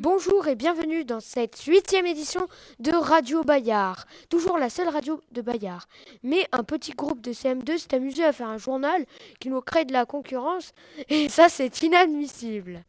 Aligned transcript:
Bonjour 0.00 0.48
et 0.48 0.54
bienvenue 0.54 1.04
dans 1.04 1.20
cette 1.20 1.60
huitième 1.64 2.06
édition 2.06 2.48
de 2.78 2.90
Radio 2.90 3.44
Bayard. 3.44 4.06
Toujours 4.30 4.56
la 4.56 4.70
seule 4.70 4.88
radio 4.88 5.20
de 5.32 5.42
Bayard. 5.42 5.86
Mais 6.22 6.46
un 6.52 6.64
petit 6.64 6.92
groupe 6.92 7.20
de 7.20 7.34
CM2 7.34 7.76
s'est 7.76 7.94
amusé 7.94 8.24
à 8.24 8.32
faire 8.32 8.48
un 8.48 8.56
journal 8.56 9.04
qui 9.40 9.50
nous 9.50 9.60
crée 9.60 9.84
de 9.84 9.92
la 9.92 10.06
concurrence 10.06 10.72
et 11.10 11.28
ça 11.28 11.50
c'est 11.50 11.82
inadmissible. 11.82 12.82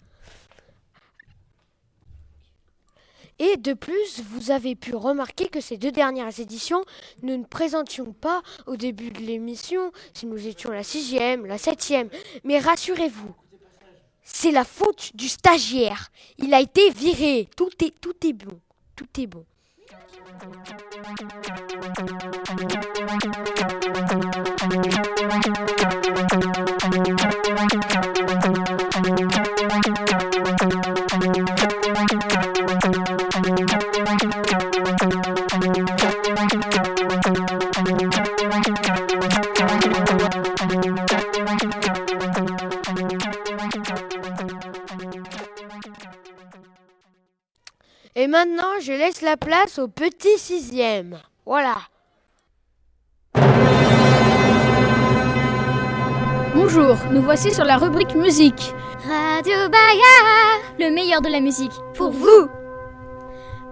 Et 3.40 3.58
de 3.58 3.74
plus, 3.74 4.22
vous 4.30 4.52
avez 4.52 4.78
pu 4.78 4.96
remarquer 4.96 5.50
que 5.50 5.60
ces 5.60 5.76
deux 5.76 5.92
dernières 5.92 6.40
éditions, 6.40 6.86
nous 7.24 7.36
ne 7.36 7.44
présentions 7.44 8.14
pas 8.14 8.42
au 8.68 8.78
début 8.78 9.12
de 9.12 9.20
l'émission 9.20 9.92
si 10.14 10.28
nous 10.28 10.48
étions 10.48 10.72
la 10.72 10.84
sixième, 10.84 11.46
la 11.46 11.58
septième. 11.58 12.08
Mais 12.46 12.60
rassurez-vous, 12.60 13.36
c'est 14.24 14.52
la 14.52 14.64
faute 14.64 15.12
du 15.16 15.28
stagiaire. 15.28 16.12
Il 16.38 16.54
a 16.54 16.62
été 16.62 16.90
viré. 16.92 17.48
Tout 17.56 17.72
est, 17.84 17.94
tout 18.00 18.16
est 18.26 18.34
bon. 18.34 18.60
Tout 18.96 19.08
est 19.20 19.28
bon. 19.28 19.46
Et 48.22 48.28
maintenant, 48.28 48.80
je 48.80 48.92
laisse 48.92 49.24
la 49.24 49.36
place 49.36 49.80
au 49.80 49.88
petit 49.88 50.38
sixième. 50.38 51.18
Voilà. 51.44 51.78
Bonjour, 56.54 56.98
nous 57.12 57.24
voici 57.24 57.52
sur 57.52 57.64
la 57.64 57.78
rubrique 57.78 58.14
musique. 58.14 58.76
Radio 59.00 59.70
Bayard, 59.70 60.62
le 60.78 60.92
meilleur 60.92 61.22
de 61.22 61.30
la 61.30 61.40
musique. 61.40 61.72
Pour 61.96 62.12
vous 62.12 62.48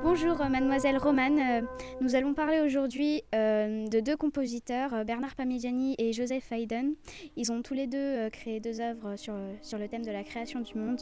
Bonjour, 0.02 0.39
euh, 0.42 0.47
mademoiselle 0.47 0.97
Romane. 0.97 1.39
Euh, 1.39 1.61
nous 2.00 2.16
allons 2.16 2.33
parler 2.33 2.61
aujourd'hui 2.61 3.22
euh, 3.36 3.86
de 3.88 4.00
deux 4.00 4.16
compositeurs, 4.16 5.03
Bernard 5.05 5.36
Parmigiani 5.36 5.95
et 5.97 6.14
Joseph 6.14 6.52
Haydn. 6.52 6.94
Ils 7.36 7.52
ont 7.52 7.61
tous 7.61 7.73
les 7.73 7.86
deux 7.86 8.30
créé 8.30 8.59
deux 8.59 8.80
œuvres 8.80 9.16
sur, 9.17 9.33
sur 9.61 9.77
le 9.77 9.88
thème 9.88 10.05
de 10.05 10.11
la 10.11 10.23
création 10.23 10.61
du 10.61 10.73
monde. 10.75 11.02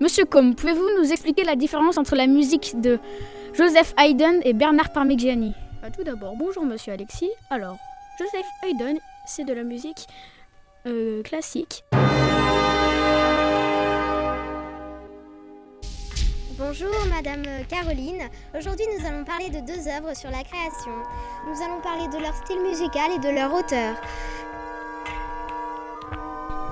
Monsieur 0.00 0.24
Com, 0.24 0.54
pouvez-vous 0.54 0.88
nous 0.98 1.12
expliquer 1.12 1.44
la 1.44 1.54
différence 1.56 1.98
entre 1.98 2.16
la 2.16 2.26
musique 2.26 2.80
de 2.80 2.98
Joseph 3.52 3.94
Haydn 3.98 4.40
et 4.44 4.54
Bernard 4.54 4.92
Parmigiani 4.92 5.52
Bah, 5.82 5.90
Tout 5.90 6.04
d'abord, 6.04 6.34
bonjour 6.36 6.64
Monsieur 6.64 6.92
Alexis. 6.94 7.30
Alors, 7.50 7.76
Joseph 8.18 8.46
Haydn, 8.62 8.98
c'est 9.26 9.44
de 9.44 9.52
la 9.52 9.64
musique 9.64 10.06
euh, 10.86 11.22
classique. 11.22 11.84
Bonjour 16.70 17.04
Madame 17.08 17.42
Caroline. 17.68 18.30
Aujourd'hui 18.56 18.86
nous 18.96 19.04
allons 19.04 19.24
parler 19.24 19.50
de 19.50 19.58
deux 19.58 19.88
œuvres 19.88 20.16
sur 20.16 20.30
la 20.30 20.44
création. 20.44 20.92
Nous 21.48 21.60
allons 21.64 21.80
parler 21.80 22.06
de 22.06 22.22
leur 22.22 22.32
style 22.36 22.60
musical 22.60 23.10
et 23.10 23.18
de 23.18 23.28
leur 23.28 23.52
auteur. 23.52 23.96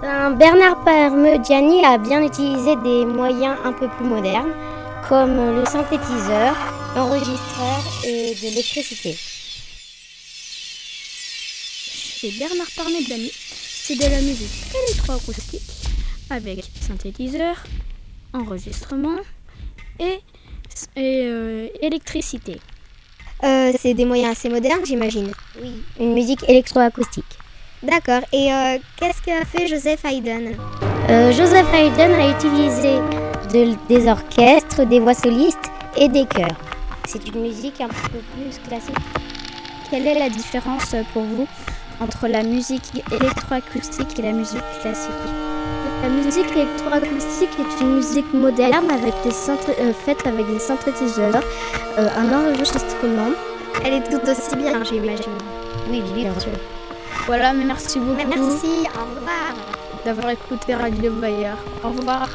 Ben, 0.00 0.30
Bernard 0.36 0.84
Parmigiani 0.84 1.84
a 1.84 1.98
bien 1.98 2.22
utilisé 2.22 2.76
des 2.76 3.06
moyens 3.06 3.58
un 3.64 3.72
peu 3.72 3.88
plus 3.88 4.04
modernes, 4.04 4.52
comme 5.08 5.34
le 5.56 5.64
synthétiseur, 5.66 6.54
l'enregistreur 6.94 7.80
et 8.06 8.36
de 8.36 8.40
l'électricité. 8.42 9.18
Et 12.22 12.38
Bernard 12.38 12.70
Parmigiani, 12.76 13.32
c'est 13.34 13.96
de 13.96 14.08
la 14.08 14.20
musique 14.20 14.64
électroacoustique 14.86 15.72
avec 16.30 16.64
synthétiseur, 16.86 17.56
enregistrement 18.32 19.18
et, 19.98 20.20
et, 20.96 21.22
euh, 21.26 21.68
électricité. 21.80 22.60
Euh, 23.44 23.72
c'est 23.78 23.94
des 23.94 24.04
moyens 24.04 24.32
assez 24.32 24.48
modernes, 24.48 24.84
j'imagine. 24.84 25.30
Oui, 25.62 25.82
une 26.00 26.12
musique 26.14 26.44
électroacoustique. 26.48 27.38
D'accord. 27.82 28.22
Et 28.32 28.52
euh, 28.52 28.78
qu'est-ce 28.96 29.22
qu'a 29.22 29.44
fait 29.44 29.66
Joseph 29.68 30.04
Haydn? 30.04 30.56
Joseph 31.32 31.66
Haydn 31.72 32.12
a 32.14 32.30
utilisé 32.30 32.96
de- 33.52 33.76
des 33.88 34.08
orchestres, 34.08 34.84
des 34.86 34.98
voix 35.00 35.14
solistes 35.14 35.70
et 35.96 36.08
des 36.08 36.26
chœurs. 36.26 36.56
C'est 37.06 37.26
une 37.28 37.40
musique 37.40 37.80
un 37.80 37.88
peu 37.88 38.18
plus 38.34 38.58
classique. 38.68 38.94
Quelle 39.90 40.06
est 40.06 40.18
la 40.18 40.28
différence 40.28 40.94
pour 41.14 41.22
vous 41.22 41.46
entre 42.00 42.28
la 42.28 42.42
musique 42.42 43.02
électroacoustique 43.10 44.18
et 44.18 44.22
la 44.22 44.32
musique 44.32 44.60
classique? 44.82 45.12
La 46.02 46.08
musique 46.08 46.50
électroacoustique 46.52 47.50
est 47.58 47.80
une 47.82 47.96
musique 47.96 48.32
moderne 48.32 48.90
avec 48.90 49.14
des 49.24 49.30
synthé- 49.30 49.76
euh, 49.80 49.92
faite 49.92 50.26
avec 50.26 50.46
des 50.46 50.58
synthétiseurs, 50.58 51.42
euh, 51.98 52.08
un 52.16 52.28
enregistrement. 52.32 53.30
Elle 53.84 53.94
est 53.94 54.10
tout 54.10 54.20
aussi 54.30 54.56
bien, 54.56 54.82
j'imagine. 54.84 55.36
Oui, 55.90 56.02
oui, 56.14 56.22
bien 56.22 56.38
sûr. 56.38 56.52
Voilà, 57.26 57.52
merci 57.52 57.98
beaucoup 57.98 58.16
Merci, 58.28 58.86
au 59.00 59.04
revoir. 59.14 59.52
d'avoir 60.04 60.30
écouté 60.30 60.74
Radio 60.74 61.12
Bayard. 61.12 61.58
Au 61.84 61.88
revoir. 61.88 62.28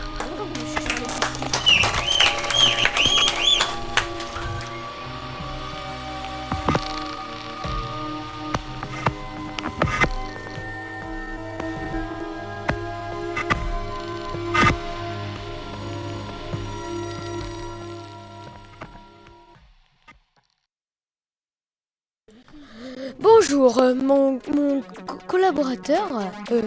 Bonjour, 23.23 23.77
euh, 23.79 23.95
mon, 23.95 24.33
mon 24.53 24.81
co- 24.81 25.17
collaborateur 25.27 26.09
euh, 26.51 26.61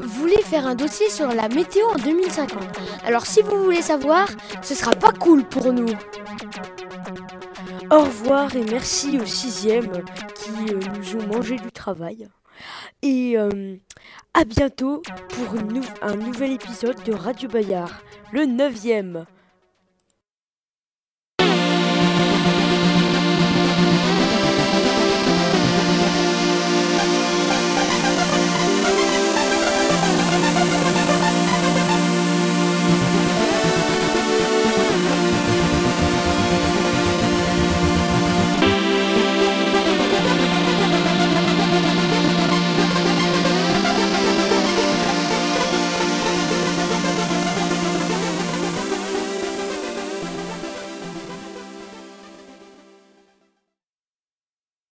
voulait 0.00 0.42
faire 0.42 0.66
un 0.66 0.74
dossier 0.74 1.08
sur 1.08 1.28
la 1.28 1.48
météo 1.48 1.84
en 1.86 1.94
2050. 1.94 2.58
Alors 3.04 3.26
si 3.26 3.42
vous 3.42 3.62
voulez 3.62 3.80
savoir, 3.80 4.26
ce 4.60 4.74
sera 4.74 4.90
pas 4.90 5.12
cool 5.12 5.44
pour 5.44 5.72
nous. 5.72 5.86
Au 7.92 8.00
revoir 8.00 8.56
et 8.56 8.64
merci 8.64 9.20
aux 9.20 9.24
sixièmes 9.26 10.02
qui 10.34 10.74
euh, 10.74 10.80
nous 10.98 11.16
ont 11.22 11.26
mangé 11.28 11.56
du 11.56 11.70
travail. 11.70 12.28
Et 13.02 13.36
à 14.32 14.44
bientôt 14.44 15.02
pour 15.28 15.54
un 16.02 16.16
nouvel 16.16 16.52
épisode 16.52 17.00
de 17.04 17.12
Radio 17.12 17.48
Bayard, 17.48 17.92
le 18.32 18.46
neuvième. 18.46 19.26